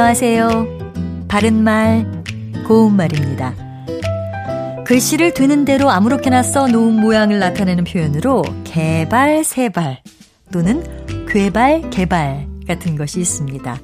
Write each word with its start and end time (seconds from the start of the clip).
안녕하세요. 0.00 1.26
바른말, 1.26 2.22
고운말입니다. 2.68 3.52
글씨를 4.86 5.34
되는 5.34 5.64
대로 5.64 5.90
아무렇게나 5.90 6.44
써놓은 6.44 7.00
모양을 7.00 7.40
나타내는 7.40 7.82
표현으로 7.82 8.44
개발, 8.62 9.42
세발 9.42 10.00
또는 10.52 10.84
괴발, 11.26 11.90
개발 11.90 12.46
같은 12.68 12.94
것이 12.94 13.18
있습니다. 13.18 13.76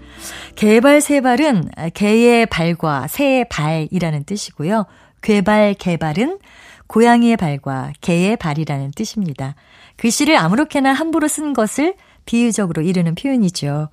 개발, 0.54 1.00
세발은 1.00 1.70
개의 1.94 2.46
발과 2.46 3.08
새의 3.08 3.48
발이라는 3.48 4.22
뜻이고요. 4.22 4.86
괴발, 5.20 5.74
개발은 5.74 6.38
고양이의 6.86 7.36
발과 7.36 7.92
개의 8.00 8.36
발이라는 8.36 8.92
뜻입니다. 8.92 9.56
글씨를 9.96 10.36
아무렇게나 10.36 10.92
함부로 10.92 11.26
쓴 11.26 11.54
것을 11.54 11.94
비유적으로 12.24 12.82
이르는 12.82 13.16
표현이죠. 13.16 13.88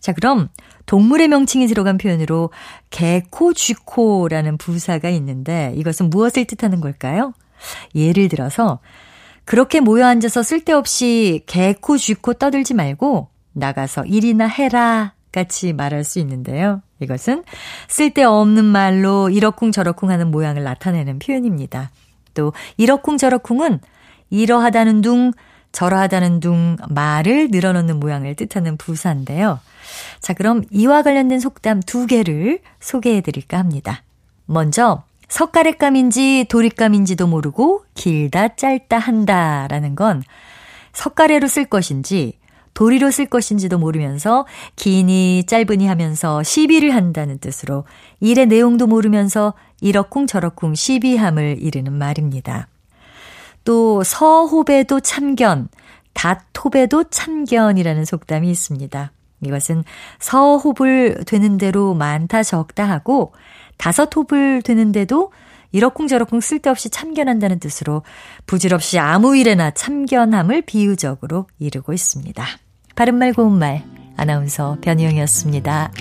자, 0.00 0.12
그럼 0.12 0.48
동물의 0.86 1.28
명칭이 1.28 1.66
들어간 1.66 1.98
표현으로 1.98 2.50
개코, 2.88 3.52
쥐코라는 3.52 4.56
부사가 4.56 5.10
있는데 5.10 5.72
이것은 5.76 6.10
무엇을 6.10 6.46
뜻하는 6.46 6.80
걸까요? 6.80 7.32
예를 7.94 8.28
들어서 8.28 8.80
그렇게 9.44 9.80
모여 9.80 10.06
앉아서 10.06 10.42
쓸데없이 10.42 11.42
개코, 11.46 11.96
쥐코 11.96 12.34
떠들지 12.34 12.74
말고 12.74 13.28
나가서 13.52 14.04
일이나 14.06 14.46
해라 14.46 15.14
같이 15.32 15.72
말할 15.72 16.04
수 16.04 16.18
있는데요. 16.18 16.82
이것은 17.00 17.44
쓸데없는 17.88 18.64
말로 18.64 19.28
이러쿵저러쿵 19.30 20.10
하는 20.10 20.30
모양을 20.30 20.64
나타내는 20.64 21.18
표현입니다. 21.18 21.90
또 22.34 22.52
이러쿵저러쿵은 22.76 23.80
이러하다는 24.30 25.00
둥, 25.02 25.32
저러하다는 25.72 26.40
둥 26.40 26.76
말을 26.88 27.48
늘어놓는 27.50 28.00
모양을 28.00 28.34
뜻하는 28.34 28.76
부사인데요. 28.76 29.60
자, 30.20 30.32
그럼 30.32 30.62
이와 30.70 31.02
관련된 31.02 31.40
속담 31.40 31.80
두 31.80 32.06
개를 32.06 32.60
소개해 32.80 33.20
드릴까 33.20 33.58
합니다. 33.58 34.02
먼저, 34.46 35.04
석가래감인지 35.28 36.46
도리감인지도 36.48 37.28
모르고 37.28 37.84
길다 37.94 38.56
짧다 38.56 38.98
한다 38.98 39.68
라는 39.68 39.94
건 39.94 40.22
석가래로 40.92 41.46
쓸 41.46 41.64
것인지 41.66 42.38
도리로 42.74 43.10
쓸 43.10 43.26
것인지도 43.26 43.78
모르면서 43.78 44.46
기니 44.74 45.44
짧으니 45.46 45.86
하면서 45.86 46.42
시비를 46.42 46.94
한다는 46.94 47.38
뜻으로 47.38 47.84
일의 48.20 48.46
내용도 48.46 48.86
모르면서 48.86 49.54
이러쿵 49.80 50.26
저러쿵 50.26 50.74
시비함을 50.74 51.58
이르는 51.60 51.92
말입니다. 51.92 52.68
또 53.64 54.02
서호배도 54.02 55.00
참견, 55.00 55.68
닷호배도 56.14 57.04
참견이라는 57.04 58.04
속담이 58.04 58.50
있습니다. 58.50 59.12
이것은 59.42 59.84
서호불 60.18 61.24
되는 61.26 61.56
대로 61.56 61.94
많다 61.94 62.42
적다 62.42 62.84
하고 62.84 63.32
다섯 63.76 64.14
호불 64.14 64.62
되는데도 64.62 65.32
이러쿵저러쿵 65.72 66.40
쓸데없이 66.40 66.90
참견한다는 66.90 67.60
뜻으로 67.60 68.02
부질없이 68.46 68.98
아무 68.98 69.36
일에나 69.36 69.70
참견함을 69.70 70.62
비유적으로 70.62 71.46
이루고 71.58 71.92
있습니다. 71.92 72.44
바른말 72.96 73.32
고운말 73.32 73.84
아나운서 74.16 74.76
변희영이었습니다. 74.82 75.92